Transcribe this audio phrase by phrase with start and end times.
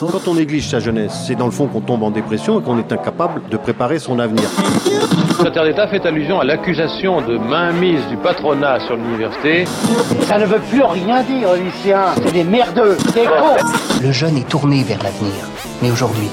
[0.00, 2.78] Quand on néglige sa jeunesse, c'est dans le fond qu'on tombe en dépression et qu'on
[2.78, 4.44] est incapable de préparer son avenir.
[5.28, 9.64] Le secrétaire d'État fait allusion à l'accusation de mainmise du patronat sur l'université.
[10.22, 12.14] Ça ne veut plus rien dire, lycéens.
[12.16, 13.56] C'est des merdeux, des cons.
[14.02, 15.32] Le jeune est tourné vers l'avenir.
[15.82, 16.28] Mais aujourd'hui,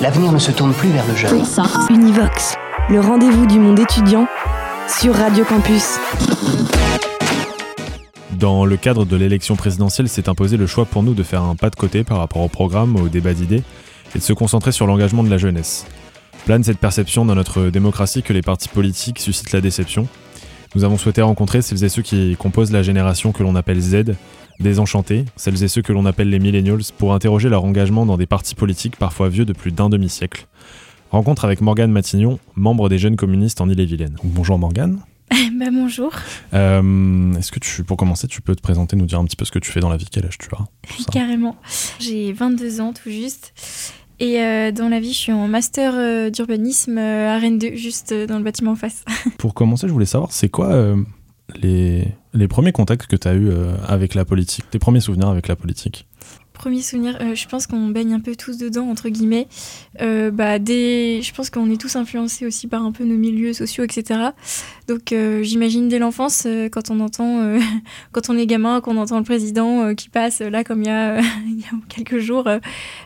[0.00, 1.42] l'avenir ne se tourne plus vers le jeune.
[1.90, 2.54] Univox,
[2.88, 4.26] le rendez-vous du monde étudiant
[4.88, 5.98] sur Radio Campus.
[8.38, 11.56] Dans le cadre de l'élection présidentielle, s'est imposé le choix pour nous de faire un
[11.56, 13.62] pas de côté par rapport au programme, au débat d'idées,
[14.14, 15.86] et de se concentrer sur l'engagement de la jeunesse.
[16.44, 20.06] Plane cette perception dans notre démocratie que les partis politiques suscitent la déception.
[20.74, 24.14] Nous avons souhaité rencontrer celles et ceux qui composent la génération que l'on appelle Z,
[24.60, 28.26] désenchantés, celles et ceux que l'on appelle les millennials, pour interroger leur engagement dans des
[28.26, 30.46] partis politiques parfois vieux de plus d'un demi-siècle.
[31.10, 34.16] Rencontre avec Morgane Matignon, membre des Jeunes communistes en Ille-et-Vilaine.
[34.22, 35.00] Bonjour Morgane.
[35.58, 36.12] bah, bonjour.
[36.54, 39.44] Euh, Est-ce que tu, pour commencer, tu peux te présenter, nous dire un petit peu
[39.44, 40.64] ce que tu fais dans la vie, quel âge tu as
[41.12, 41.56] Carrément.
[41.98, 43.54] J'ai 22 ans tout juste.
[44.18, 48.12] Et euh, dans la vie, je suis en master euh, d'urbanisme à Rennes 2, juste
[48.12, 49.04] dans le bâtiment en face.
[49.38, 50.94] Pour commencer, je voulais savoir, c'est quoi
[51.54, 53.50] les, les premiers contacts que tu as eus
[53.86, 56.06] avec la politique, tes premiers souvenirs avec la politique?
[56.56, 59.46] Premier souvenir, euh, je pense qu'on baigne un peu tous dedans, entre guillemets.
[60.00, 61.20] Euh, bah, des...
[61.22, 64.30] Je pense qu'on est tous influencés aussi par un peu nos milieux sociaux, etc.
[64.88, 67.58] Donc euh, j'imagine dès l'enfance, quand on entend,
[68.12, 71.20] quand on est gamin, qu'on entend le président qui passe, là comme il y a,
[71.88, 72.48] quelques jours,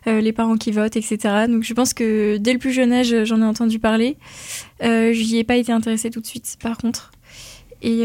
[0.07, 1.47] les parents qui votent, etc.
[1.49, 4.17] Donc je pense que dès le plus jeune âge, j'en ai entendu parler.
[4.81, 7.11] J'y ai pas été intéressée tout de suite, par contre.
[7.83, 8.05] Et,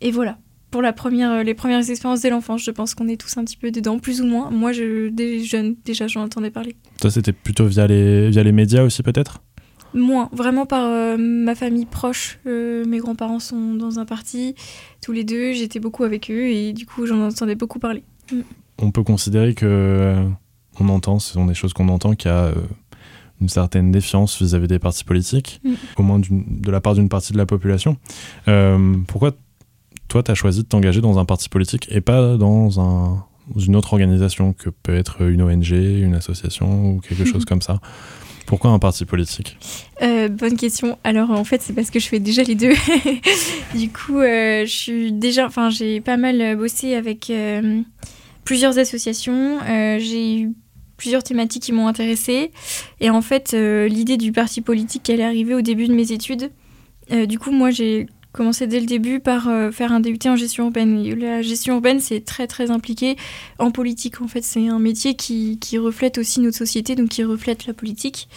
[0.00, 0.38] et voilà.
[0.74, 3.56] Pour la première, les premières expériences dès l'enfance, je pense qu'on est tous un petit
[3.56, 4.50] peu dedans, plus ou moins.
[4.50, 6.74] Moi, je, dès jeune, déjà, j'en entendais parler.
[7.00, 9.40] Toi, c'était plutôt via les, via les médias aussi, peut-être?
[9.94, 12.40] Moins, vraiment par euh, ma famille proche.
[12.48, 14.56] Euh, mes grands-parents sont dans un parti,
[15.00, 15.52] tous les deux.
[15.52, 18.02] J'étais beaucoup avec eux et du coup, j'en entendais beaucoup parler.
[18.82, 20.28] On peut considérer que euh,
[20.80, 22.54] on entend, ce sont des choses qu'on entend, qu'il y a euh,
[23.40, 25.72] une certaine défiance vis-à-vis des partis politiques, Mm.
[25.98, 27.96] au moins de la part d'une partie de la population.
[28.48, 29.34] Euh, pourquoi
[30.14, 33.24] toi, tu as choisi de t'engager dans un parti politique et pas dans un,
[33.58, 37.80] une autre organisation que peut être une ONG, une association ou quelque chose comme ça
[38.46, 39.58] Pourquoi un parti politique?
[40.02, 40.98] Euh, bonne question.
[41.02, 42.74] Alors en fait, c'est parce que je fais déjà les deux.
[43.74, 47.80] du coup, euh, je suis déjà, enfin, j'ai pas mal bossé avec euh,
[48.44, 49.58] plusieurs associations.
[49.68, 50.52] Euh, j'ai eu
[50.96, 52.52] plusieurs thématiques qui m'ont intéressée.
[53.00, 56.52] Et en fait, l'idée du parti politique, elle est arrivée au début de mes études.
[57.10, 60.64] Du coup, moi, j'ai commencé dès le début par euh, faire un DUT en gestion
[60.64, 61.02] urbaine.
[61.18, 63.16] La gestion urbaine, c'est très très impliqué
[63.58, 64.20] en politique.
[64.20, 67.72] En fait, c'est un métier qui, qui reflète aussi notre société, donc qui reflète la
[67.72, 68.28] politique.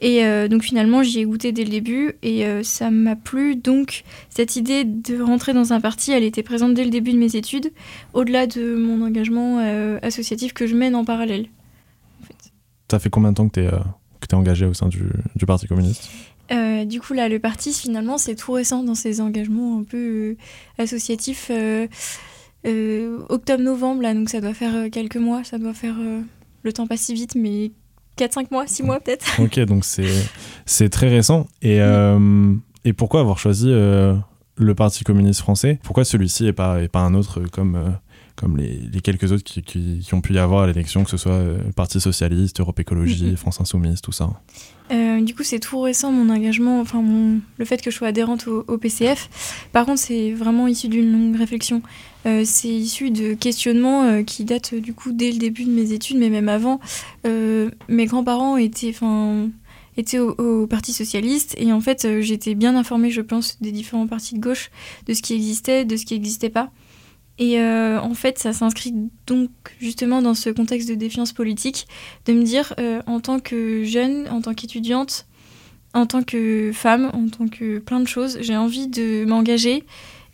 [0.00, 3.56] Et euh, donc finalement, j'y ai goûté dès le début et euh, ça m'a plu.
[3.56, 7.18] Donc cette idée de rentrer dans un parti, elle était présente dès le début de
[7.18, 7.72] mes études,
[8.12, 9.58] au-delà de mon engagement
[10.02, 11.46] associatif que je mène en parallèle.
[12.22, 12.52] En fait.
[12.90, 13.70] Ça fait combien de temps que tu es,
[14.30, 15.04] es engagé au sein du,
[15.34, 16.10] du Parti communiste?
[16.50, 19.96] Euh, du coup, là, le parti, finalement, c'est tout récent dans ses engagements un peu
[19.98, 20.36] euh,
[20.78, 21.50] associatifs.
[21.50, 21.86] euh,
[23.28, 25.96] Octobre-novembre, là, donc ça doit faire quelques mois, ça doit faire...
[26.62, 27.72] le temps passe si vite, mais
[28.18, 29.40] 4-5 mois, 6 mois peut-être.
[29.40, 31.46] Ok, donc c'est très récent.
[31.62, 31.78] Et,
[32.84, 33.72] et pourquoi avoir choisi
[34.58, 37.90] le Parti communiste français Pourquoi celui-ci et pas, et pas un autre comme, euh,
[38.36, 41.10] comme les, les quelques autres qui, qui, qui ont pu y avoir à l'élection, que
[41.10, 43.36] ce soit euh, Parti socialiste, Europe Écologie.
[43.36, 44.30] France Insoumise, tout ça?
[44.90, 48.08] Euh, du coup, c'est tout récent mon engagement, enfin mon, le fait que je sois
[48.08, 49.68] adhérente au, au PCF.
[49.72, 51.82] Par contre, c'est vraiment issu d'une longue réflexion.
[52.26, 55.70] Euh, c'est issu de questionnements euh, qui datent euh, du coup dès le début de
[55.70, 56.80] mes études, mais même avant.
[57.26, 59.48] Euh, mes grands-parents étaient, enfin,
[59.98, 63.72] étaient au, au Parti socialiste et en fait, euh, j'étais bien informée, je pense, des
[63.72, 64.70] différents partis de gauche,
[65.06, 66.70] de ce qui existait, de ce qui n'existait pas.
[67.38, 68.92] Et euh, en fait, ça s'inscrit
[69.26, 69.50] donc
[69.80, 71.86] justement dans ce contexte de défiance politique,
[72.26, 75.26] de me dire euh, en tant que jeune, en tant qu'étudiante,
[75.94, 79.84] en tant que femme, en tant que plein de choses, j'ai envie de m'engager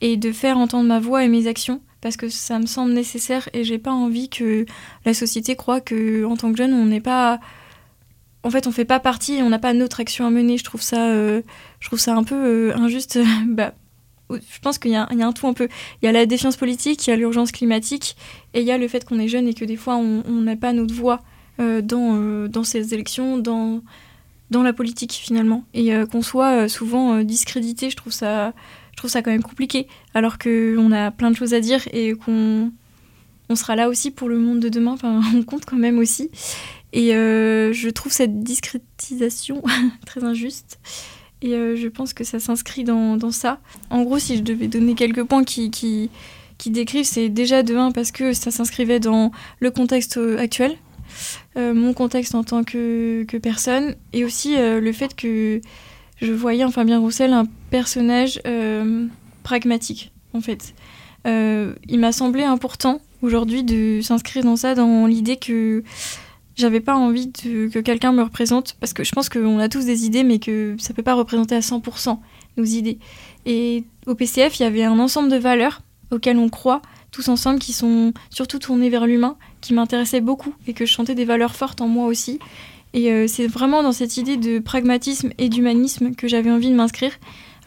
[0.01, 3.49] et de faire entendre ma voix et mes actions parce que ça me semble nécessaire
[3.55, 4.67] et j'ai pas envie que
[5.07, 7.41] la société croit que en tant que jeune on n'est pas
[8.45, 10.57] en fait on fait pas partie on n'a pas notre action à mener.
[10.57, 11.43] Je trouve ça euh,
[11.81, 13.19] je trouve ça un peu euh, injuste.
[13.49, 13.75] Bah
[14.31, 15.69] je pense qu'il y, a un tout un peu.
[16.01, 18.17] Il y a la défiance politique il y a l'urgence climatique
[18.55, 20.57] et il y a le fait qu'on est jeune et que des fois on n'a
[20.57, 21.21] pas notre voix
[21.61, 23.83] euh, dans, dans ces élections dans
[24.51, 25.65] dans la politique finalement.
[25.75, 28.55] Et qu'on soit souvent discrédité je trouve ça
[28.93, 29.89] je trouve ça quand même compliqué.
[30.15, 32.73] Alors que on a plein de choses à dire et qu'on
[33.51, 34.93] on sera là aussi pour le monde de demain.
[34.93, 36.31] Enfin on compte quand même aussi
[36.95, 39.63] et euh, je trouve cette discrétisation
[40.07, 40.79] très injuste
[41.43, 43.61] et euh, je pense que ça s'inscrit dans, ça
[43.91, 46.11] en gros si je devais donner quelques points qui, qui
[46.57, 50.77] qui décrivent, c'est déjà de un parce que ça s'inscrivait dans le contexte euh, actuel,
[51.57, 55.61] mon contexte en tant que, que personne, et aussi le fait que
[56.21, 58.41] je voyais en Fabien Roussel un personnage
[59.45, 60.75] pragmatique, en fait.
[61.25, 65.85] il m'a semblé important aujourd'hui de s'inscrire dans ça, dans l'idée que
[66.57, 70.07] j'avais pas envie que quelqu'un me représente, parce que je pense qu'on a tous des
[70.07, 72.19] idées, mais que ça peut pas représenter à 100%
[72.57, 72.99] nos idées.
[73.47, 77.61] Et au PCF, il y avait un ensemble de valeurs auxquelles on croit tous ensemble,
[77.61, 81.55] qui sont surtout tournées vers l'humain, qui m'intéressaient beaucoup et que je sentais des valeurs
[81.55, 82.41] fortes en moi aussi.
[82.93, 86.75] Et euh, c'est vraiment dans cette idée de pragmatisme et d'humanisme que j'avais envie de
[86.75, 87.13] m'inscrire.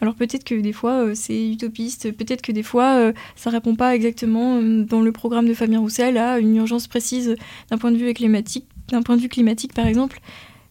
[0.00, 3.74] Alors peut-être que des fois euh, c'est utopiste, peut-être que des fois euh, ça répond
[3.74, 7.36] pas exactement dans le programme de Fabien Roussel à une urgence précise
[7.70, 10.20] d'un point de vue climatique, d'un point de vue climatique par exemple.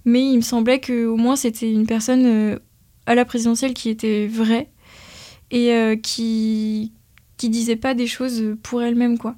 [0.05, 2.59] Mais il me semblait que au moins c'était une personne
[3.05, 4.69] à la présidentielle qui était vraie
[5.51, 6.91] et qui
[7.37, 9.35] qui disait pas des choses pour elle-même quoi.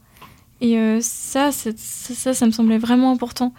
[0.62, 3.54] Et euh, ça, ça, ça, me semblait vraiment important.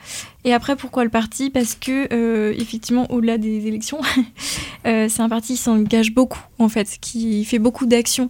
[0.44, 1.48] Et après, pourquoi le parti?
[1.48, 4.00] Parce que, euh, effectivement, au-delà des élections,
[4.86, 8.28] euh, c'est un parti qui s'engage beaucoup, en fait, qui fait beaucoup d'actions.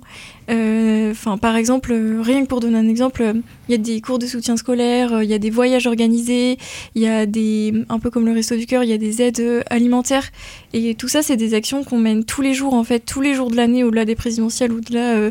[0.49, 3.34] Enfin, par exemple, rien que pour donner un exemple,
[3.69, 6.58] il y a des cours de soutien scolaire, il y a des voyages organisés,
[6.96, 9.23] il y a des, un peu comme le Resto du Cœur, il y a des
[9.23, 10.28] aides alimentaires.
[10.73, 13.32] Et tout ça, c'est des actions qu'on mène tous les jours, en fait, tous les
[13.32, 15.31] jours de l'année, au-delà des présidentielles, au-delà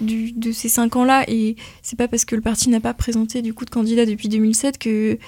[0.00, 1.24] de ces cinq ans-là.
[1.28, 4.28] Et c'est pas parce que le parti n'a pas présenté du coup de candidat depuis
[4.28, 5.18] 2007 que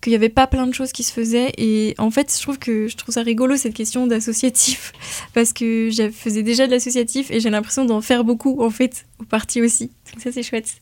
[0.00, 1.52] qu'il n'y avait pas plein de choses qui se faisaient.
[1.58, 4.92] Et en fait, je trouve que je trouve ça rigolo cette question d'associatif
[5.34, 9.06] parce que je faisais déjà de l'associatif et j'ai l'impression d'en faire beaucoup en fait
[9.18, 9.90] au parti aussi.
[10.12, 10.80] Donc ça c'est chouette.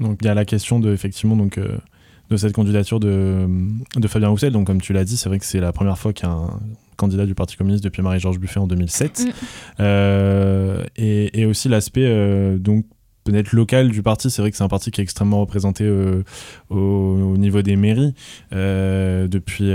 [0.00, 1.78] Donc il y a la question de effectivement donc euh,
[2.30, 3.46] de cette candidature de,
[3.96, 4.52] de Fabien Roussel.
[4.52, 6.34] Donc comme tu l'as dit, c'est vrai que c'est la première fois qu'il y a
[6.34, 6.60] un
[6.98, 9.20] candidat du Parti communiste depuis Marie-Georges Buffet en 2007.
[9.20, 9.30] Mm.
[9.80, 12.84] Euh, et, aussi l'aspect euh, donc
[13.24, 14.30] peut-être local du parti.
[14.30, 16.24] C'est vrai que c'est un parti qui est extrêmement représenté euh,
[16.68, 18.14] au, niveau des mairies
[18.50, 19.70] depuis,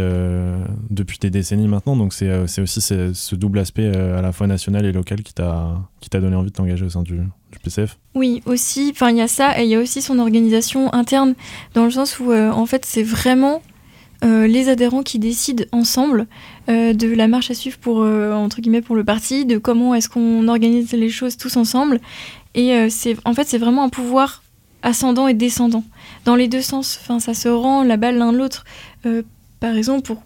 [0.89, 1.95] depuis des décennies maintenant.
[1.95, 6.35] Donc c'est aussi ce, double aspect à la fois national et local qui t'a donné
[6.35, 7.97] envie de t'engager au sein du, du PCF.
[8.15, 8.91] Oui, aussi.
[8.91, 11.35] Enfin, il y a ça et il y a aussi son organisation interne
[11.73, 13.61] dans le sens où en fait c'est vraiment
[14.23, 16.27] euh, les adhérents qui décident ensemble
[16.69, 19.93] euh, de la marche à suivre pour, euh, entre guillemets, pour le parti, de comment
[19.93, 21.99] est-ce qu'on organise les choses tous ensemble.
[22.55, 24.43] Et c'est, en fait, c'est vraiment un pouvoir
[24.83, 25.83] ascendant et descendant.
[26.23, 28.63] Dans les deux sens, ça se rend la balle l'un de l'autre.
[29.59, 30.21] par exemple, pour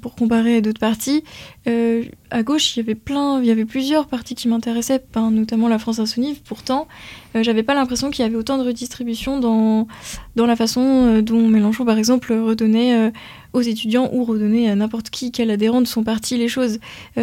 [0.00, 1.24] pour comparer à d'autres partis,
[1.66, 5.68] euh, à gauche, il y avait plein, il y avait plusieurs partis qui m'intéressaient, notamment
[5.68, 6.38] la France Insoumise.
[6.38, 6.86] Pourtant,
[7.34, 9.88] euh, j'avais pas l'impression qu'il y avait autant de redistribution dans,
[10.36, 13.12] dans la façon euh, dont Mélenchon, par exemple, redonnait
[13.52, 16.78] aux étudiants ou redonnait à n'importe qui, quel adhérent de son parti, les choses.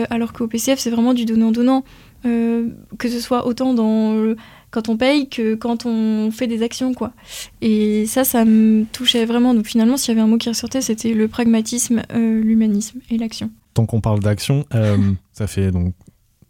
[0.10, 1.84] alors qu'au PCF, c'est vraiment du donnant-donnant.
[2.24, 4.36] que ce soit autant dans
[4.74, 7.14] quand on paye que quand on fait des actions, quoi.
[7.62, 9.54] Et ça, ça me touchait vraiment.
[9.54, 13.18] Donc finalement, s'il y avait un mot qui ressortait, c'était le pragmatisme, euh, l'humanisme et
[13.18, 13.52] l'action.
[13.76, 14.98] Tant qu'on parle d'action, euh,
[15.32, 15.94] ça fait donc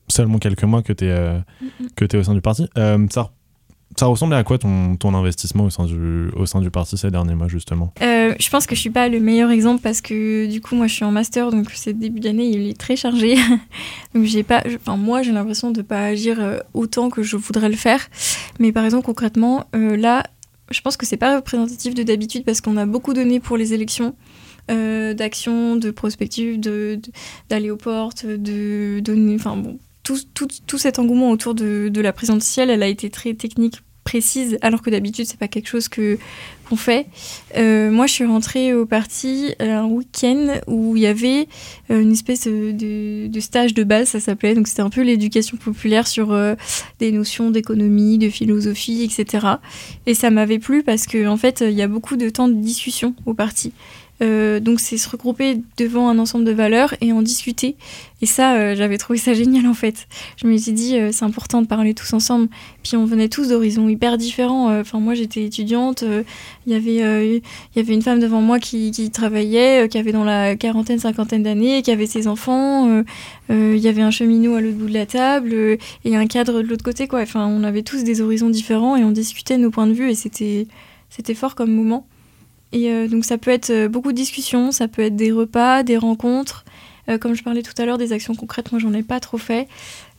[0.07, 1.39] seulement quelques mois que tu es, euh,
[1.99, 2.67] es au sein du parti.
[3.09, 3.31] ça
[3.95, 7.11] ça ressemblait à quoi ton, ton investissement au sein, du, au sein du parti ces
[7.11, 7.93] derniers mois, justement?
[8.39, 10.93] Je pense que je suis pas le meilleur exemple parce que du coup, moi, je
[10.95, 13.35] suis en master, donc ce début d'année, il est très chargé.
[14.15, 17.69] donc, j'ai pas, enfin, moi, j'ai l'impression de pas agir euh, autant que je voudrais
[17.69, 18.07] le faire.
[18.59, 20.23] Mais par exemple, concrètement, euh, là,
[20.71, 23.73] je pense que c'est pas représentatif de d'habitude parce qu'on a beaucoup donné pour les
[23.73, 24.15] élections.
[24.71, 27.01] Euh, d'action, de prospective, d'aller de,
[27.49, 32.01] d'aller aux portes, de donner, enfin bon, tout, tout, tout, cet engouement autour de, de,
[32.01, 33.81] la présidentielle, elle a été très technique,
[34.61, 36.17] alors que d'habitude, c'est pas quelque chose que
[36.69, 37.07] qu'on fait.
[37.57, 41.47] Euh, moi, je suis rentrée au parti un week-end où il y avait
[41.91, 44.53] euh, une espèce de, stage de base, ça s'appelait.
[44.53, 46.55] Donc, c'était un peu l'éducation populaire sur euh,
[46.99, 49.47] des notions d'économie, de philosophie, etc.
[50.05, 52.53] Et ça m'avait plu parce que, en fait, il y a beaucoup de temps de
[52.53, 53.73] discussion au parti.
[54.23, 57.75] Euh, donc c'est se regrouper devant un ensemble de valeurs et en discuter.
[58.21, 60.07] Et ça, euh, j'avais trouvé ça génial en fait.
[60.37, 62.47] Je me suis dit, euh, c'est important de parler tous ensemble.
[62.83, 64.79] Puis on venait tous d'horizons hyper différents.
[64.79, 66.03] Enfin moi j'étais étudiante,
[66.65, 67.41] il y avait
[67.75, 71.43] y avait une femme devant moi qui, qui travaillait, qui avait dans la quarantaine, cinquantaine
[71.43, 73.03] d'années, qui avait ses enfants.
[73.49, 75.53] il y avait un cheminot à l'autre bout de la table
[76.03, 77.21] et un cadre de l'autre côté quoi.
[77.21, 80.15] Enfin on avait tous des horizons différents et on discutait nos points de vue et
[80.15, 80.67] c'était
[81.09, 82.05] c'était fort comme moment.
[82.73, 85.83] Et euh, donc ça peut être euh, beaucoup de discussions, ça peut être des repas,
[85.83, 86.65] des rencontres.
[87.07, 89.37] Euh, comme je parlais tout à l'heure, des actions concrètes, moi j'en ai pas trop
[89.37, 89.67] fait.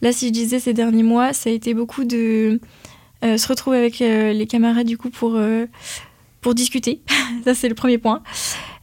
[0.03, 2.61] Là, si je disais ces derniers mois, ça a été beaucoup de
[3.23, 5.41] se retrouver avec les camarades du coup pour,
[6.43, 7.01] pour discuter.
[7.45, 8.23] ça, c'est le premier point.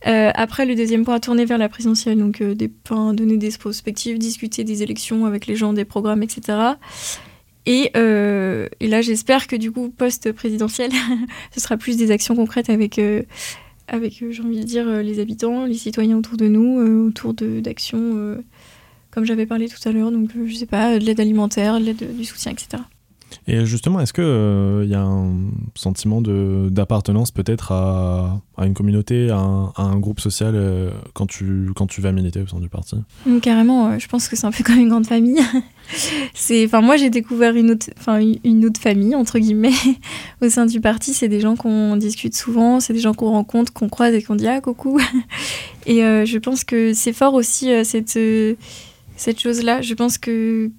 [0.04, 4.64] après, le deuxième point, tourner vers la présidentielle, donc des points, donner des perspectives, discuter
[4.64, 6.58] des élections avec les gens, des programmes, etc.
[7.68, 10.90] Et, là, j'espère que du coup, post-présidentiel,
[11.54, 13.00] ce sera plus des actions concrètes avec
[13.88, 18.38] avec, j'ai envie de dire, les habitants, les citoyens autour de nous, autour d'actions,
[19.10, 22.16] comme j'avais parlé tout à l'heure, donc je sais pas, de l'aide alimentaire, de l'aide
[22.16, 22.84] du soutien, etc.
[23.48, 25.34] Et justement, est-ce qu'il il euh, y a un
[25.76, 31.88] sentiment d'appartenance peut-être à, à, une communauté, à un, groupe social euh, quand, tu, quand
[31.88, 32.96] tu vas militer au sein du parti?
[33.26, 35.40] Mm, Carrément, je pense que c'est un peu comme une grande famille.
[36.82, 37.90] moi, j'ai découvert une autre,
[38.44, 39.72] une autre famille, entre guillemets,
[40.42, 41.14] au sein du parti.
[41.14, 44.36] C'est des gens qu'on discute souvent, c'est des gens qu'on rencontre, qu'on croise et qu'on
[44.36, 45.00] dit Ah, coucou
[45.86, 48.20] Et euh, je pense que c'est fort aussi cette,
[49.16, 49.82] cette chose-là.
[49.82, 50.72] Je pense que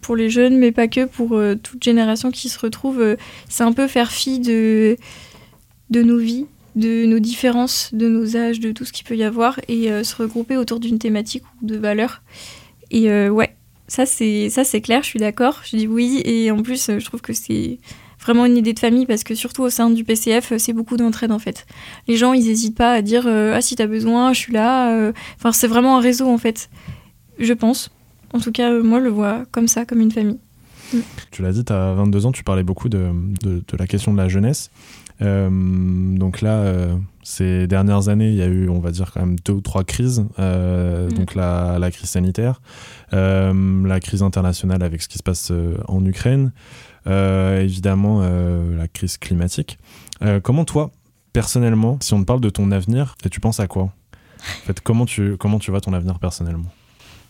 [0.00, 3.00] pour les jeunes, mais pas que, pour euh, toute génération qui se retrouve.
[3.00, 3.16] Euh,
[3.48, 4.96] c'est un peu faire fi de,
[5.90, 9.24] de nos vies, de nos différences, de nos âges, de tout ce qu'il peut y
[9.24, 12.22] avoir, et euh, se regrouper autour d'une thématique ou de valeurs.
[12.90, 13.54] Et ouais,
[13.86, 15.60] ça c'est ça c'est clair, je suis d'accord.
[15.62, 17.78] Je dis oui, et en plus, je trouve que c'est
[18.18, 21.30] vraiment une idée de famille parce que surtout au sein du PCF, c'est beaucoup d'entraide
[21.30, 21.66] en fait.
[22.06, 25.12] Les gens, ils n'hésitent pas à dire ah si t'as besoin, je suis là.
[25.36, 26.70] Enfin, c'est vraiment un réseau en fait,
[27.38, 27.90] je pense.
[28.32, 30.38] En tout cas, moi, je le vois comme ça, comme une famille.
[30.92, 30.98] Mm.
[31.30, 33.10] Tu l'as dit, tu as 22 ans, tu parlais beaucoup de,
[33.42, 34.70] de, la question de la jeunesse.
[35.20, 35.50] Euh,
[36.16, 39.36] donc là, euh, ces dernières années, il y a eu, on va dire, quand même
[39.44, 40.24] deux ou trois crises.
[40.38, 41.12] Euh, mm.
[41.12, 42.60] Donc la, la, crise sanitaire,
[43.12, 45.52] la crise internationale avec ce qui se passe
[45.86, 46.52] en Ukraine,
[47.06, 48.22] évidemment
[48.76, 49.78] la crise climatique.
[50.42, 50.90] comment toi,
[51.32, 53.84] personnellement, si on te parle de ton avenir, tu penses à quoi?
[54.40, 56.70] En fait, comment tu, comment tu vois ton avenir personnellement?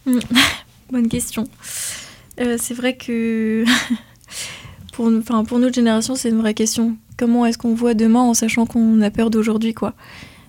[0.07, 0.19] Mm.
[0.91, 1.45] Bonne question.
[2.41, 3.65] Euh, c'est vrai que
[4.93, 6.97] pour, enfin, pour notre génération, c'est une vraie question.
[7.19, 9.95] Comment est-ce qu'on voit demain en sachant qu'on a peur d'aujourd'hui, quoi?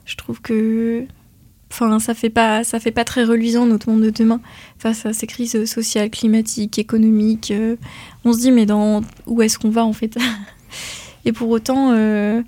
[0.05, 1.05] Je trouve que
[2.00, 4.41] ça fait pas ça fait pas très reluisant notre monde de demain
[4.79, 7.51] face à ces crises sociales, climatiques, économiques.
[7.51, 7.75] Euh,
[8.25, 10.17] on se dit mais dans où est-ce qu'on va en fait?
[11.25, 12.41] Et pour autant, euh,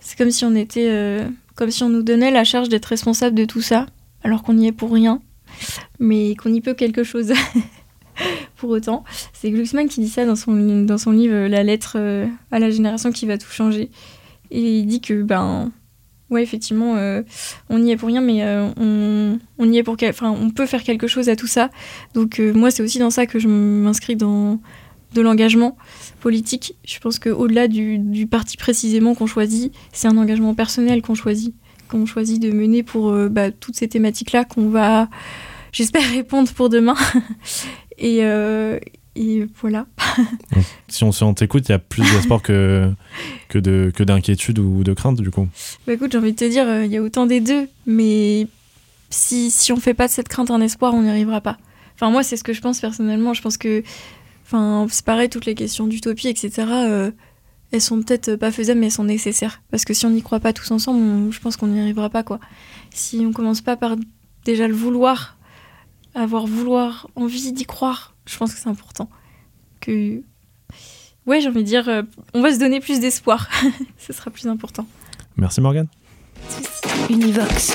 [0.00, 1.20] c'est comme si on était
[1.54, 3.86] comme si on nous donnait la charge d'être responsable de tout ça,
[4.24, 5.20] alors qu'on n'y est pour rien
[5.98, 7.32] mais qu'on y peut quelque chose.
[8.56, 9.04] pour autant.
[9.32, 12.70] C'est Glucksmann qui dit ça dans son, dans son livre La lettre euh, à la
[12.70, 13.90] génération qui va tout changer.
[14.50, 15.72] Et il dit que, ben,
[16.30, 17.22] ouais, effectivement, euh,
[17.68, 19.96] on n'y est pour rien, mais euh, on, on, y est pour.
[20.02, 21.70] Enfin, on peut faire quelque chose à tout ça.
[22.14, 24.60] Donc, moi, c'est aussi dans ça que je m'inscris dans
[25.14, 25.76] de l'engagement
[26.20, 26.76] politique.
[26.84, 31.54] Je pense qu'au-delà du parti précisément qu'on choisit, c'est un engagement personnel qu'on choisit
[31.88, 35.08] qu'on choisit de mener pour euh, bah, toutes ces thématiques-là qu'on va,
[35.72, 36.96] j'espère, répondre pour demain.
[37.98, 38.78] et, euh,
[39.16, 39.86] et, voilà.
[40.88, 42.90] si on, on t'écoute, il y a plus d'espoir que,
[43.48, 45.48] que, de, que d'inquiétude ou de crainte, du coup.
[45.86, 48.46] Bah écoute, j'ai envie de te dire, euh, il y a autant des deux, mais
[49.10, 51.58] si, si on fait pas de cette crainte un espoir, on n'y arrivera pas.
[51.94, 53.34] Enfin, moi, c'est ce que je pense personnellement.
[53.34, 53.84] Je pense que,
[54.44, 57.12] enfin, c'est pareil, toutes les questions d'utopie, etc
[57.74, 59.60] elles sont peut-être pas faisables, mais elles sont nécessaires.
[59.70, 62.22] Parce que si on n'y croit pas tous ensemble, je pense qu'on n'y arrivera pas,
[62.22, 62.38] quoi.
[62.90, 63.96] Si on commence pas par
[64.44, 65.36] déjà le vouloir,
[66.14, 69.10] avoir vouloir, envie d'y croire, je pense que c'est important.
[69.80, 70.22] Que,
[71.26, 72.02] ouais, j'ai envie de dire, euh,
[72.32, 73.48] on va se donner plus d'espoir.
[73.98, 74.86] Ce sera plus important.
[75.36, 75.88] Merci Morgane.
[77.10, 77.74] Univox,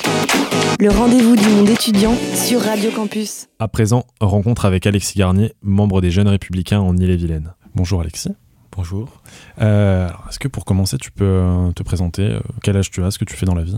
[0.78, 3.48] le rendez-vous du monde étudiant sur Radio Campus.
[3.58, 7.52] À présent, rencontre avec Alexis Garnier, membre des Jeunes Républicains en Ille-et-Vilaine.
[7.74, 8.30] Bonjour Alexis.
[8.76, 9.20] Bonjour.
[9.60, 13.10] Euh, est-ce que pour commencer, tu peux euh, te présenter euh, Quel âge tu as
[13.10, 13.76] Ce que tu fais dans la vie?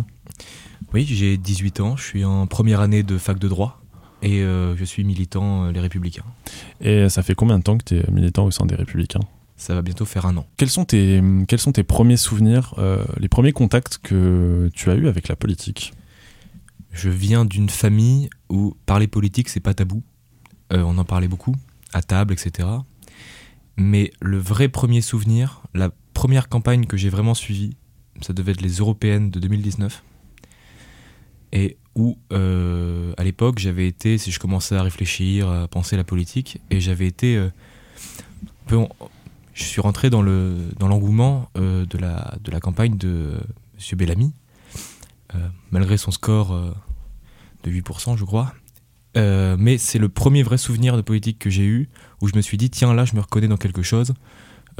[0.92, 1.96] Oui, j'ai 18 ans.
[1.96, 3.80] Je suis en première année de fac de droit
[4.22, 6.24] et je suis militant Les Républicains.
[6.80, 9.20] Et ça fait combien de temps que tu es militant au sein des Républicains?
[9.56, 10.46] Ça va bientôt faire un an.
[10.58, 12.74] Quels sont tes, quels sont tes premiers souvenirs,
[13.18, 15.92] les premiers contacts que tu as eus avec la politique?
[16.92, 20.02] Je viens d'une famille où parler politique, c'est pas tabou.
[20.70, 21.56] on en parlait beaucoup,
[21.92, 22.68] à table, etc.
[23.76, 27.76] Mais le vrai premier souvenir, la première campagne que j'ai vraiment suivie,
[28.20, 30.02] ça devait être les européennes de 2019.
[31.52, 36.04] Et où, euh, à l'époque, j'avais été, si je commençais à réfléchir, à penser la
[36.04, 37.36] politique, et j'avais été.
[37.36, 37.50] Euh,
[39.54, 43.38] je suis rentré dans l'engouement euh, de, la, de la campagne de
[43.74, 43.98] M.
[43.98, 44.32] Bellamy,
[45.70, 46.74] malgré son score
[47.64, 48.54] de 8%, je crois.
[49.14, 51.88] Mais c'est le premier vrai souvenir de politique que j'ai eu
[52.22, 54.14] où je me suis dit, tiens, là, je me reconnais dans quelque chose,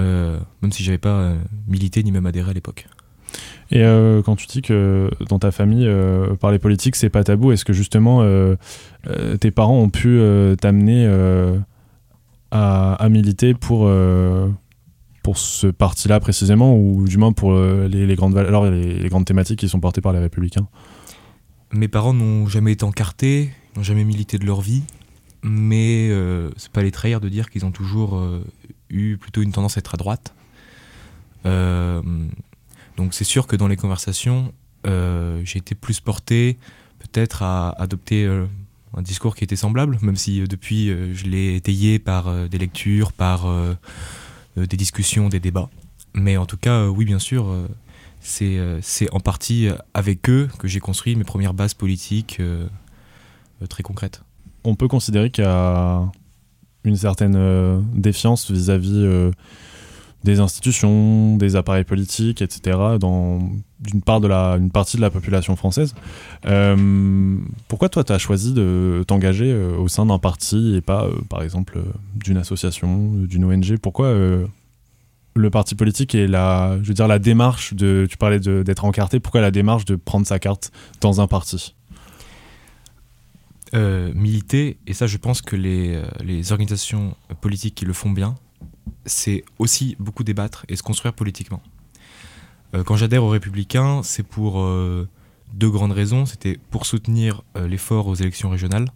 [0.00, 2.86] euh, même si j'avais pas euh, milité ni même adhéré à l'époque.
[3.70, 5.90] Et euh, quand tu dis que dans ta famille,
[6.40, 8.24] parler politique, c'est pas tabou, est-ce que justement
[9.40, 10.20] tes parents ont pu
[10.60, 11.10] t'amener
[12.50, 13.90] à, militer pour,
[15.22, 19.58] pour ce parti-là précisément, ou du moins pour les, grandes valeurs et les, grandes thématiques
[19.58, 20.68] qui sont portées par les républicains?
[21.72, 24.82] Mes parents n'ont jamais été encartés, n'ont jamais milité de leur vie
[25.42, 28.44] mais euh, c'est pas les trahir de dire qu'ils ont toujours euh,
[28.90, 30.34] eu plutôt une tendance à être à droite.
[31.46, 32.00] Euh,
[32.96, 34.52] donc c'est sûr que dans les conversations,
[34.84, 36.58] j'ai été plus porté
[36.98, 38.26] peut-être à adopter
[38.96, 43.46] un discours qui était semblable, même si depuis je l'ai étayé par des lectures, par
[44.56, 45.70] des discussions, des débats.
[46.14, 47.56] Mais en tout cas, oui, bien sûr,
[48.20, 48.58] c'est
[49.12, 52.40] en partie avec eux que j'ai construit mes premières bases politiques
[53.68, 54.22] très concrètes.
[54.64, 56.10] On peut considérer qu'il y a
[56.84, 59.30] une certaine euh, défiance vis-à-vis euh,
[60.24, 65.94] des institutions, des appareils politiques, etc., d'une part de la, partie de la population française.
[66.46, 71.42] Euh, pourquoi toi, tu as choisi de t'engager au sein d'un parti et pas, par
[71.42, 71.80] exemple,
[72.14, 74.14] d'une association, d'une ONG Pourquoi
[75.34, 79.18] le parti politique et la, je veux dire, la démarche de, tu parlais d'être encarté,
[79.18, 81.74] pourquoi la démarche de prendre sa carte dans un parti?
[83.74, 88.10] Euh, militer, et ça je pense que les, euh, les, organisations politiques qui le font
[88.10, 88.34] bien,
[89.06, 91.62] c'est aussi beaucoup débattre et se construire politiquement.
[92.74, 94.62] Euh, quand j'adhère aux Républicains, c'est pour
[95.54, 96.26] deux grandes raisons.
[96.26, 98.88] C'était pour soutenir l'effort aux élections régionales,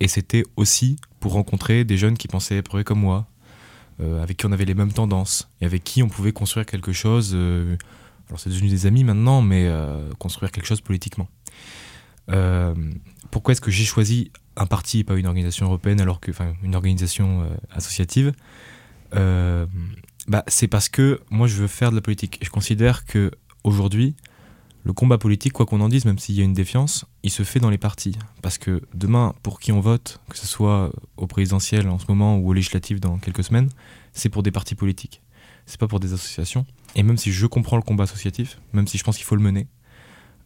[0.00, 3.26] et c'était aussi pour rencontrer des jeunes qui pensaient près comme moi,
[4.00, 7.34] avec qui on avait les mêmes tendances, et avec qui on pouvait construire quelque chose.
[7.34, 9.70] alors c'est devenu des amis maintenant, mais
[10.18, 11.28] construire quelque chose politiquement
[13.30, 16.74] pourquoi est-ce que j'ai choisi un parti et pas une organisation européenne alors que, une
[16.74, 18.32] organisation euh, associative
[19.14, 19.66] euh,
[20.28, 22.40] bah, c'est parce que moi je veux faire de la politique.
[22.42, 23.30] Je considère que
[23.64, 24.16] aujourd'hui,
[24.84, 27.42] le combat politique, quoi qu'on en dise, même s'il y a une défiance, il se
[27.42, 28.16] fait dans les partis.
[28.42, 32.38] Parce que demain, pour qui on vote, que ce soit au présidentiel en ce moment
[32.38, 33.68] ou au législatif dans quelques semaines,
[34.12, 35.22] c'est pour des partis politiques.
[35.66, 36.66] C'est pas pour des associations.
[36.94, 39.42] Et même si je comprends le combat associatif, même si je pense qu'il faut le
[39.42, 39.66] mener,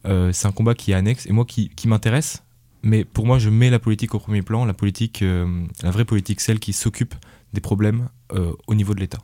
[0.05, 1.27] euh, c'est un combat qui est annexe.
[1.27, 2.43] Et moi, qui m'intéresse,
[2.83, 5.45] mais pour moi, je mets la politique au premier plan, la politique, euh,
[5.83, 7.13] la vraie politique, celle qui s'occupe
[7.53, 9.19] des problèmes euh, au niveau de l'État.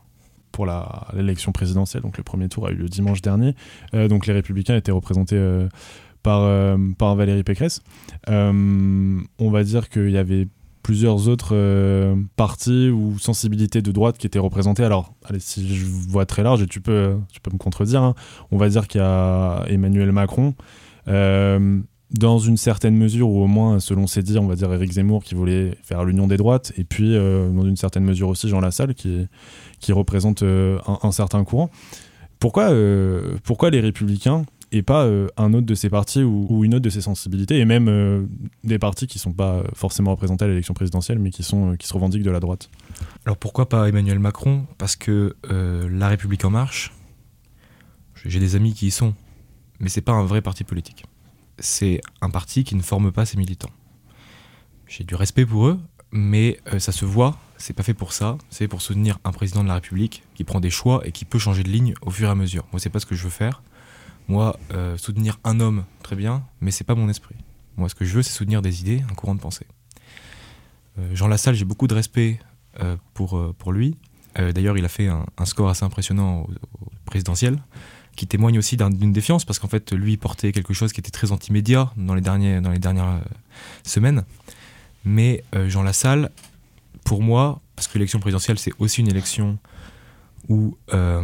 [0.51, 0.67] Pour
[1.13, 3.55] l'élection présidentielle, donc le premier tour a eu le dimanche dernier.
[3.93, 5.39] Euh, donc les Républicains étaient représentés
[6.23, 7.81] par, par Valérie Pécresse.
[8.27, 10.47] on va dire qu'il y avait
[10.82, 14.84] plusieurs autres partis ou sensibilités de droite qui étaient représentées.
[14.84, 18.15] Alors, allez, si je vois très large, tu peux, tu peux me contredire, hein,
[18.51, 20.55] on va dire qu'il y a Emmanuel Macron
[22.12, 25.24] dans une certaine mesure, ou au moins selon ses dires, on va dire Éric Zemmour
[25.24, 28.62] qui voulait faire l'union des droites, et puis euh, dans une certaine mesure aussi Jean
[28.62, 29.28] Lassalle qui,
[29.89, 31.70] représente euh, un, certain courant.
[32.39, 36.84] Pourquoi, euh, pourquoi les républicains et pas un autre de ces partis ou, une autre
[36.84, 38.28] de ces sensibilités, et même
[38.65, 41.88] des partis qui ne sont pas forcément représentés à l'élection présidentielle, mais qui, sont, qui
[41.88, 42.70] se revendiquent de la droite?
[43.26, 44.65] Alors pourquoi pas Emmanuel Macron?
[44.78, 46.91] Parce que La République en marche,
[48.26, 49.13] j'ai des amis qui y sont,
[49.80, 51.06] mais c'est pas un vrai parti politique
[51.60, 53.72] c'est un parti qui ne forme pas ses militants.
[54.88, 55.80] J'ai du respect pour eux,
[56.12, 59.63] mais euh, ça se voit, c'est pas fait pour ça, c'est pour soutenir un président
[59.63, 62.28] de la République qui prend des choix et qui peut changer de ligne au fur
[62.28, 62.65] et à mesure.
[62.72, 63.62] Moi, c'est pas ce que je veux faire.
[64.28, 67.36] Moi, euh, soutenir un homme, très bien, mais c'est pas mon esprit.
[67.78, 69.67] Moi, ce que je veux, c'est soutenir des idées, un courant de pensée.
[71.00, 72.39] Euh, Jean Lassalle, j'ai beaucoup de respect
[73.15, 73.98] pour, lui.
[74.36, 76.41] D'ailleurs, il a fait un, score assez impressionnant
[76.80, 77.58] au présidentiel
[78.17, 81.32] qui témoigne aussi d'une défiance, parce qu'en fait, lui portait quelque chose qui était très
[81.32, 83.19] anti-média dans, les derniers, dans les dernières euh,
[83.84, 84.25] semaines.
[85.06, 86.32] Mais euh, Jean Lassalle,
[87.06, 89.60] pour moi, parce que l'élection présidentielle, c'est aussi une élection
[90.49, 91.23] où euh,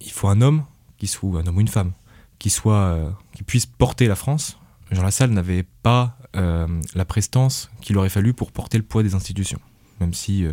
[0.00, 0.64] il faut un homme,
[0.98, 1.92] qui soit un homme ou une femme,
[2.40, 4.58] qui, soit, qui puisse porter la France.
[4.90, 9.60] Jean Lassalle n'avait pas la prestance qu'il aurait fallu pour porter le poids des institutions,
[10.00, 10.44] même si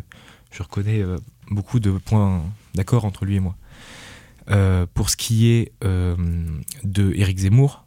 [0.51, 1.03] je reconnais
[1.51, 2.41] beaucoup de points
[2.73, 3.55] d'accord entre lui et moi.
[4.49, 6.15] Euh, pour ce qui est euh,
[6.83, 7.85] de Éric Zemmour,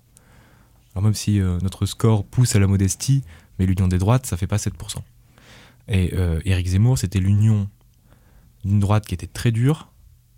[0.94, 3.22] alors même si euh, notre score pousse à la modestie,
[3.58, 4.72] mais l'union des droites, ça fait pas 7%.
[5.88, 6.12] Et
[6.44, 7.68] Éric Zemmour, c'était l'union
[8.64, 9.88] d'une droite qui était très dure.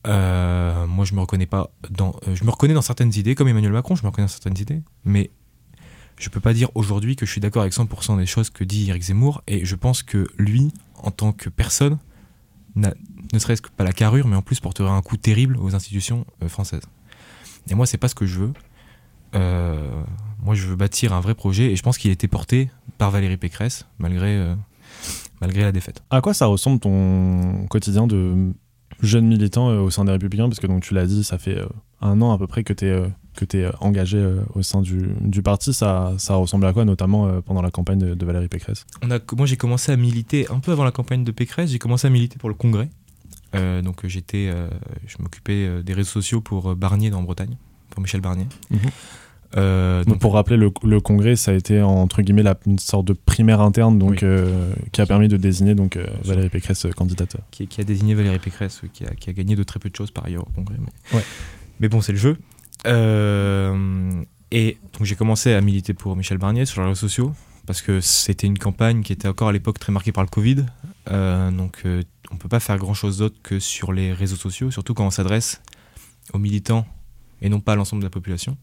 [0.05, 3.97] moi, je me reconnais pas dans, je me reconnais dans certaines idées, comme Emmanuel Macron,
[3.97, 5.31] je me reconnais dans certaines idées, mais
[6.19, 8.91] je peux pas dire aujourd'hui que je suis d'accord avec 100% des choses que dit
[8.91, 11.97] Éric Zemmour, et je pense que lui, en tant que personne,
[13.33, 16.25] ne serait-ce que pas la carrure, mais en plus porterait un coup terrible aux institutions
[16.43, 16.83] euh, françaises.
[17.71, 18.53] Et moi, c'est pas ce que je veux.
[19.35, 20.03] Euh,
[20.43, 23.11] moi, je veux bâtir un vrai projet, et je pense qu'il a été porté par
[23.11, 24.55] Valérie Pécresse, malgré, euh,
[25.41, 26.03] malgré la défaite.
[26.11, 28.53] À quoi ça ressemble ton quotidien de
[29.03, 30.49] jeune militant au sein des Républicains?
[30.49, 31.61] Parce que donc, tu l'as dit, ça fait
[32.01, 33.03] un an à peu près que tu es
[33.37, 34.21] que tu es engagé
[34.57, 38.27] au sein du, du, parti, ça, ça ressemble à quoi, notamment pendant la campagne de,
[38.27, 38.85] Valérie Pécresse?
[39.01, 41.79] On a, Moi, j'ai commencé à militer un peu avant la campagne de Pécresse, j'ai
[41.79, 42.89] commencé à militer pour le Congrès.
[43.55, 44.53] Donc, j'étais,
[45.07, 47.57] je m'occupais des réseaux sociaux pour Barnier dans Bretagne,
[47.91, 48.47] pour Michel Barnier.
[48.71, 50.05] Mhm.
[50.05, 53.15] donc, pour rappeler, le, le, congrès, ça a été entre guillemets la, une sorte de
[53.15, 54.25] primaire interne donc,
[54.93, 57.37] qui a permis de désigner donc, Valérie Pécresse candidate.
[57.51, 59.97] Qui, qui, a désigné Valérie Pécresse, qui a, qui a, gagné de très peu de
[59.97, 60.77] choses par ailleurs au congrès.
[61.13, 61.21] Mais,
[61.81, 62.37] mais bon, c'est le jeu.
[62.87, 67.33] Euh, Et donc j'ai commencé à militer pour Michel Barnier sur les réseaux sociaux,
[67.67, 70.65] parce que c'était une campagne qui était encore à l'époque très marquée par le Covid.
[71.11, 74.71] Euh, donc euh, on ne peut pas faire grand-chose d'autre que sur les réseaux sociaux,
[74.71, 75.63] surtout quand on s'adresse
[76.33, 76.87] aux militants
[77.41, 78.57] et non pas à l'ensemble de la population.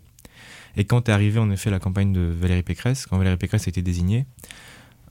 [0.78, 3.70] Et quand est arrivé en effet la campagne de Valérie Pécresse, quand Valérie Pécresse a
[3.70, 4.26] été désignée,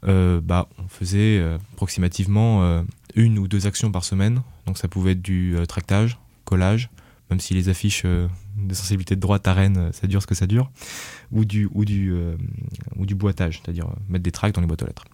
[0.07, 4.43] euh, bah, on faisait approximativement une ou deux actions par semaine.
[4.67, 6.91] Donc ça pouvait être du tractage, collage,
[7.31, 10.47] même si les affiches de sensibilité de droite à Rennes, ça dure ce que ça
[10.47, 10.71] dure,
[11.33, 12.15] ou du, ou du,
[12.97, 15.07] ou du boitage, c'est-à-dire mettre des tracts dans les boîtes aux lettres.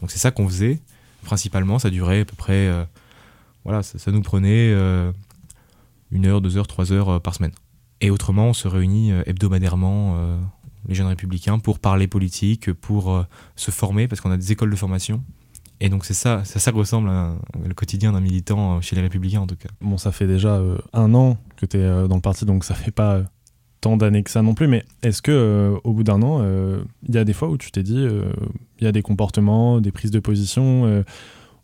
[0.00, 0.80] Donc c'est ça qu'on faisait
[1.26, 2.84] principalement, ça durait à peu près, euh,
[3.64, 5.12] voilà, ça, nous prenait euh,
[6.10, 7.52] une heure, deux heures, trois heures euh, par semaine.
[8.00, 10.18] Et autrement, on se réunit hebdomadairement,
[10.86, 14.76] les jeunes républicains, pour parler politique, pour se former, parce qu'on a des écoles de
[14.76, 15.24] formation.
[15.80, 17.36] Et donc c'est ça, ça, ressemble à,
[17.66, 19.70] le quotidien d'un militant chez les républicains en tout cas.
[19.80, 20.60] Bon, ça fait déjà
[20.92, 23.22] un an que tu es dans le parti, donc ça fait pas
[23.96, 26.44] d'années que ça non plus, mais est-ce que au bout d'un an,
[27.08, 28.06] il y a des fois où tu t'es dit,
[28.78, 31.02] il y a des comportements, des prises de position, euh,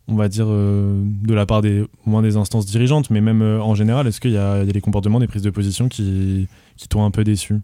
[0.07, 3.61] on va dire, euh, de la part des, moins des instances dirigeantes, mais même euh,
[3.61, 7.05] en général, est-ce qu'il y, a des comportements, des prises de position qui, qui t'ont
[7.05, 7.61] un peu déçu?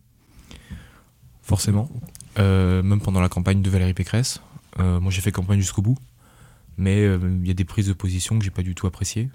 [1.42, 1.90] Forcément.
[2.38, 4.40] même pendant la campagne de Valérie Pécresse.
[4.78, 5.98] moi, j'ai fait campagne jusqu'au bout.
[6.78, 9.30] Mais il y a des prises de position que j'ai pas du tout appréciées,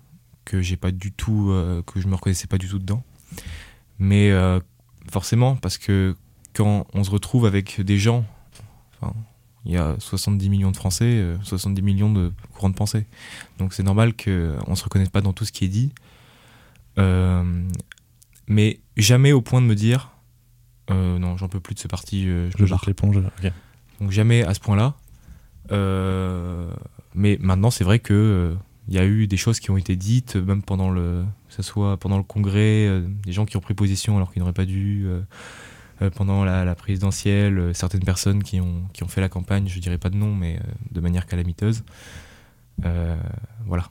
[0.44, 1.52] que j'ai pas du tout,
[1.86, 3.02] que je me reconnaissais pas du tout dedans.
[3.98, 4.30] Mais
[5.14, 6.16] forcément, parce que
[6.54, 8.24] quand on se retrouve avec des gens,
[9.64, 13.06] il y a 70 millions de Français, 70 euh, millions de courants de pensée.
[13.58, 15.92] Donc c'est normal qu'on ne se reconnaisse pas dans tout ce qui est dit.
[16.98, 17.44] Euh,
[18.48, 20.10] mais jamais au point de me dire
[20.90, 23.22] euh, non, j'en peux plus de ce parti, je, je jette l'éponge.
[24.00, 24.94] Donc jamais à ce point-là.
[27.14, 28.56] mais maintenant, c'est vrai que
[28.88, 31.62] il y a eu des choses qui ont été dites, même pendant le, que ce
[31.62, 35.06] soit pendant le congrès, des gens qui ont pris position alors qu'ils n'auraient pas dû.
[36.02, 39.78] Euh, pendant la, présidentielle, euh, certaines personnes qui ont, qui ont fait la campagne, je
[39.78, 41.84] dirais pas de nom, mais euh, de manière calamiteuse.
[43.66, 43.88] voilà.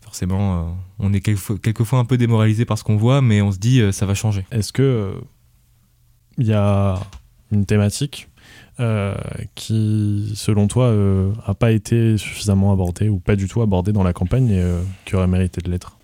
[0.00, 3.82] Forcément, on est quelquefois, un peu démoralisé par ce qu'on voit, mais on se dit
[3.92, 4.46] ça va changer.
[4.50, 5.20] Est-ce que
[6.38, 6.98] il y a
[7.52, 8.28] une thématique
[9.54, 10.92] qui, selon toi,
[11.46, 14.64] n'a pas été suffisamment abordée ou pas du tout abordée dans la campagne et
[15.04, 15.98] qui aurait mérité de l'être?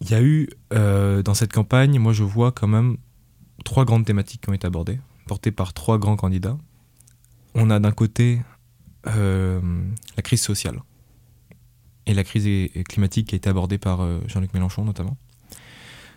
[0.00, 2.96] Il y a eu, dans cette campagne, moi je vois quand même
[3.64, 6.56] trois grandes thématiques qui ont été abordées, portées par trois grands candidats.
[7.54, 8.40] On a d'un côté
[9.06, 9.60] euh,
[10.16, 10.80] la crise sociale
[12.06, 15.16] et la crise climatique qui a été abordée par euh, Jean-Luc Mélenchon notamment,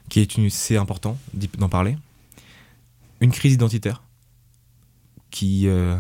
[0.10, 1.17] qui est une, c'est important
[1.58, 1.98] d'en parler.
[3.22, 4.04] Une crise identitaire
[5.34, 5.98] qui euh,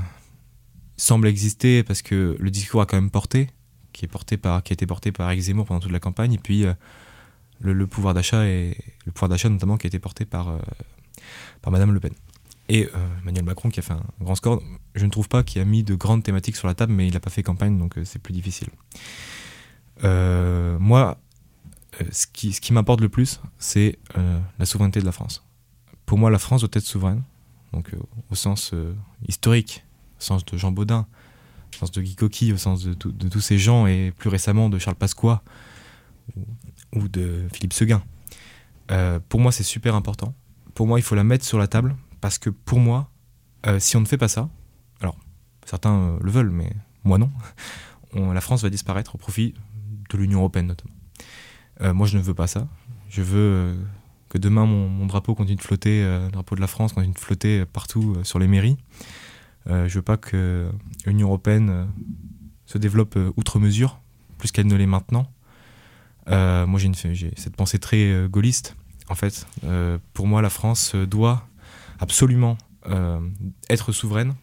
[0.95, 3.49] semble exister parce que le discours a quand même porté,
[3.91, 6.33] qui est porté par, qui a été porté par Eric Zemmour pendant toute la campagne,
[6.33, 6.65] et puis
[7.59, 10.57] le, le, pouvoir d'achat et le pouvoir d'achat notamment qui a été porté par
[11.61, 12.13] par Madame Le Pen.
[12.69, 14.61] Et euh, Emmanuel Macron qui a fait un grand score,
[14.95, 17.13] je ne trouve pas qu'il a mis de grandes thématiques sur la table, mais il
[17.13, 18.69] n'a pas fait campagne, donc euh, c'est plus difficile.
[20.03, 21.17] Euh, moi,
[22.11, 23.99] ce qui, ce qui m'importe le plus, c'est
[24.57, 25.45] la souveraineté de la France.
[26.05, 27.21] Pour moi, la France doit être souveraine,
[27.73, 27.91] donc
[28.29, 28.73] au sens
[29.27, 29.83] historique,
[30.19, 31.07] au sens de Jean Baudin,
[31.73, 34.77] au sens de Guy Coqui, au sens de, tous ces gens, et plus récemment de
[34.79, 35.43] Charles Pasqua
[36.95, 38.01] ou, de Philippe Seguin.
[39.27, 40.33] pour moi, c'est super important
[40.73, 43.09] pour moi, il faut la mettre sur la table parce que pour moi,
[43.67, 44.49] euh, si on ne fait pas ça,
[45.01, 45.17] alors
[45.65, 46.71] certains euh, le veulent, mais
[47.03, 47.31] moi non,
[48.33, 49.53] la France va disparaître au profit
[50.09, 50.93] de l'Union européenne notamment.
[51.81, 52.67] Euh, moi, je ne veux pas ça.
[53.09, 53.77] Je veux
[54.33, 57.65] que demain mon, drapeau continue de flotter, le drapeau de la France continue de flotter
[57.65, 58.77] partout sur les mairies.
[59.67, 60.69] je veux pas que
[61.05, 61.87] l'Union européenne
[62.65, 63.99] se développe outre mesure,
[64.39, 65.31] plus qu'elle ne l'est maintenant.
[66.27, 68.75] moi, j'ai cette pensée très gaulliste
[69.09, 69.47] en fait.
[69.63, 71.47] Euh, pour moi, la France doit
[71.99, 73.19] absolument euh,
[73.69, 74.33] être souveraine.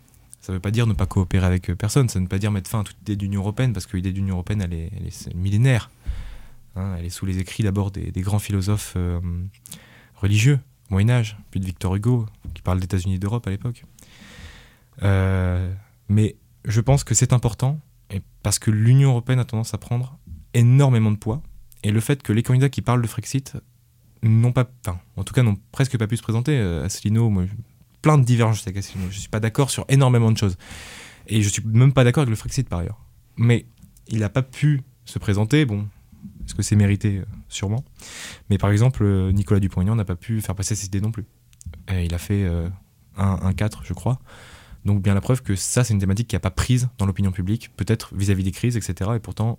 [0.40, 2.50] Ça ne veut pas dire ne pas coopérer avec personne, ça ne veut pas dire
[2.50, 5.90] mettre fin à toute idée d'Union européenne, parce que l'idée d'Union européenne, elle est, millénaire.
[6.76, 6.96] Hein.
[6.98, 9.20] elle est sous les écrits d'abord des, grands philosophes euh,
[10.14, 10.58] religieux,
[10.90, 13.84] Moyen-Âge, puis de Victor Hugo, qui parle d'États-Unis d'Europe à l'époque.
[16.08, 17.80] mais je pense que c'est important,
[18.10, 20.18] et parce que l'Union européenne a tendance à prendre
[20.54, 21.42] énormément de poids,
[21.82, 23.56] et le fait que les candidats qui parlent de Frexit
[24.22, 24.70] n'ont pas,
[25.16, 26.58] en tout cas, n'ont presque pas pu se présenter.
[26.58, 27.44] Euh, Asselineau, moi,
[28.02, 29.10] plein de divergences avec Asselineau.
[29.10, 30.56] Je suis pas d'accord sur énormément de choses.
[31.26, 33.00] Et je suis même pas d'accord avec le Frexit par ailleurs.
[33.36, 33.66] Mais
[34.08, 35.64] il n'a pas pu se présenter.
[35.64, 35.86] Bon,
[36.50, 37.84] est-ce que c'est mérité euh, Sûrement.
[38.50, 41.24] Mais par exemple, euh, Nicolas Dupont-Aignan n'a pas pu faire passer ses idées non plus.
[41.90, 42.44] il a fait
[43.16, 44.18] un 1-4, je crois.
[44.84, 47.30] Donc bien la preuve que ça, c'est une thématique qui n'a pas prise dans l'opinion
[47.30, 49.10] publique, peut-être vis-à-vis des crises, etc.
[49.14, 49.58] Et pourtant,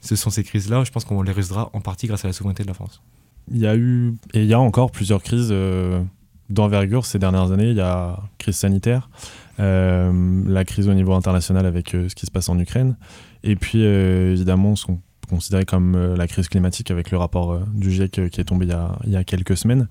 [0.00, 2.62] ce sont ces crises-là, je pense qu'on les résoudra en partie grâce à la souveraineté
[2.62, 3.02] de la France
[3.50, 6.02] il y a eu et il y a encore plusieurs crises euh,
[6.48, 7.68] d'envergure ces dernières années.
[7.68, 9.10] Il y a crise sanitaire,
[9.58, 12.96] la crise au niveau international avec ce qui se passe en Ukraine,
[13.42, 14.86] et puis évidemment ce
[15.26, 18.44] considéré comme euh, la crise climatique avec le rapport euh, du GIEC euh, qui est
[18.44, 19.88] tombé il y a, il y a quelques semaines.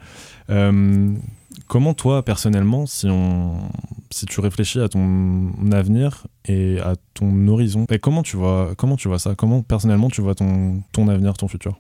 [1.67, 3.69] comment toi, personnellement, si, on,
[4.12, 9.08] si tu réfléchis à ton avenir et à ton horizon, comment, tu vois, comment tu
[9.08, 9.36] vois ça?
[9.36, 11.80] Comment, personnellement, tu vois ton, ton avenir, ton futur?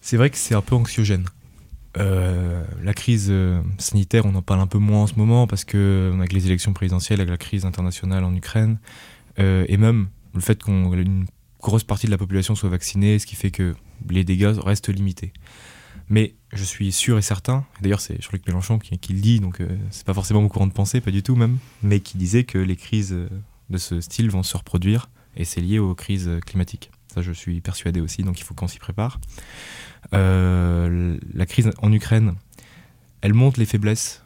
[0.00, 1.24] C'est vrai que c'est un peu anxiogène.
[1.96, 3.32] la crise
[3.78, 6.72] sanitaire, on en parle un peu moins en ce moment parce que avec les élections
[6.72, 8.78] présidentielles, avec la crise internationale en Ukraine,
[9.38, 11.26] et même le fait qu'on une
[11.60, 13.74] grosse partie de la population soit vaccinée, ce qui fait que
[14.08, 15.32] les dégâts restent limités.
[16.08, 19.68] Mais je suis sûr et certain, d'ailleurs c'est Jean-Luc Mélenchon qui, le dit, donc euh,
[19.90, 22.56] c'est pas forcément mon courant de pensée, pas du tout même, mais qui disait que
[22.56, 23.28] les crises euh,
[23.68, 26.90] de ce style vont se reproduire et c'est lié aux crises climatiques.
[27.12, 29.20] Ça je suis persuadé aussi, donc il faut qu'on s'y prépare.
[30.14, 32.34] Euh, la crise en Ukraine,
[33.20, 34.22] elle montre les faiblesses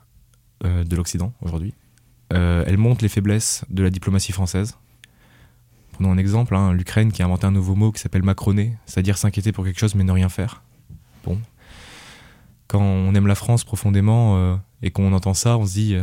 [0.62, 1.74] de l'Occident aujourd'hui.
[2.30, 4.76] elle montre les faiblesses de la diplomatie française
[5.92, 9.18] Prenons un exemple, hein, l'Ukraine qui a inventé un nouveau mot qui s'appelle macroner, c'est-à-dire
[9.18, 10.62] s'inquiéter pour quelque chose mais ne rien faire.
[11.24, 11.38] Bon.
[12.66, 16.02] Quand on aime la France profondément euh, et qu'on entend ça, on se dit, euh,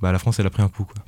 [0.00, 0.84] bah la France elle a pris un coup.
[0.84, 1.04] Quoi.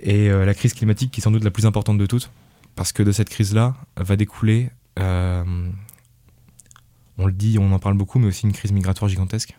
[0.00, 2.30] Et euh, la crise climatique qui est sans doute la plus importante de toutes,
[2.74, 8.26] parce que de cette crise-là va découler, on le dit, on en parle beaucoup, mais
[8.26, 9.56] aussi une crise migratoire gigantesque.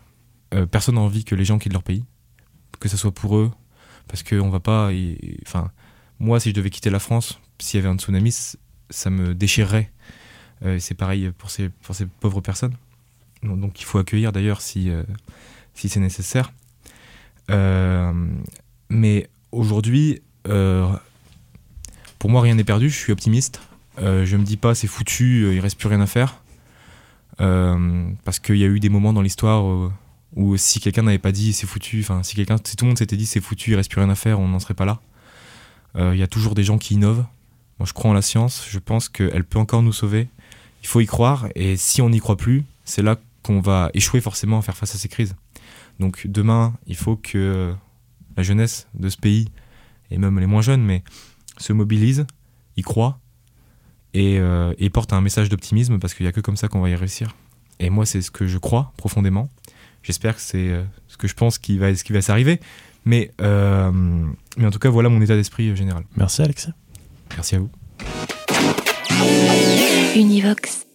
[0.70, 2.04] personne n'a envie que les gens quittent leur pays,
[2.78, 3.50] que ce soit pour eux,
[4.08, 4.90] parce qu'on va pas,
[5.46, 5.70] enfin
[6.18, 8.34] moi, si je devais quitter la France, s'il y avait un tsunami,
[8.90, 9.90] ça me déchirerait.
[10.64, 11.70] Euh, c'est pareil pour ces,
[12.20, 12.74] pauvres personnes.
[13.42, 15.02] Donc il faut accueillir d'ailleurs si, euh,
[15.74, 16.52] c'est nécessaire.
[17.50, 18.12] Euh,
[18.88, 22.88] mais aujourd'hui, pour moi, rien n'est perdu.
[22.88, 23.60] Je suis optimiste.
[23.98, 26.40] je me dis pas c'est foutu, il reste plus rien à faire.
[27.38, 29.90] parce qu'il y a eu des moments dans l'histoire
[30.34, 33.16] où, si quelqu'un n'avait pas dit c'est foutu, enfin si si tout le monde s'était
[33.16, 35.00] dit c'est foutu, il reste plus rien à faire, on n'en serait pas là.
[35.96, 37.24] Euh, il y a toujours des gens qui innovent.
[37.78, 38.66] Moi, je crois en la science.
[38.68, 40.28] Je pense qu'elle peut encore nous sauver.
[40.82, 41.48] Il faut y croire.
[41.54, 44.94] Et si on n'y croit plus, c'est là qu'on va échouer forcément à faire face
[44.94, 45.34] à ces crises.
[46.00, 47.74] Donc demain, il faut que
[48.36, 49.48] la jeunesse de ce pays,
[50.10, 51.02] et même les moins jeunes, mais
[51.58, 52.26] se mobilise,
[52.76, 53.18] y croit
[54.14, 56.90] et, euh, porte un message d'optimisme parce qu'il n'y a que comme ça qu'on va
[56.90, 57.34] y réussir.
[57.78, 59.50] Et moi, c'est ce que je crois profondément.
[60.02, 62.60] J'espère que c'est euh, ce que je pense qui va, ce qui va s'arriver.
[63.06, 63.90] Mais, euh,
[64.58, 66.04] mais en tout cas, voilà mon état d'esprit général.
[66.16, 66.70] Merci Alexis.
[67.36, 67.70] Merci à vous.
[70.14, 70.85] Univox.